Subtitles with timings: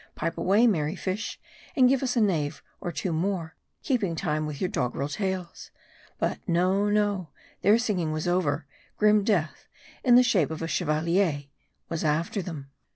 [0.15, 1.39] Pipe away, merry fish,
[1.75, 5.69] and give us a stave or two more, keeping time with your doggerel tails.
[6.17, 7.29] But no, no!
[7.61, 8.65] their singing was over.
[8.97, 9.67] Grim death,
[10.03, 11.43] in the shape of a Chevalier,
[11.87, 12.71] was after them.